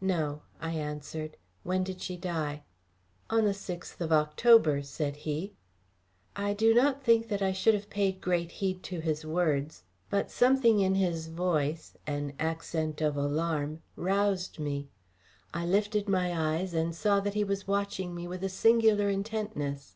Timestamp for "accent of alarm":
12.40-13.80